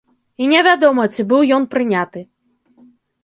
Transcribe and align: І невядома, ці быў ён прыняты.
І 0.43 0.45
невядома, 0.53 1.03
ці 1.17 1.21
быў 1.33 1.41
ён 1.57 1.67
прыняты. 1.73 2.23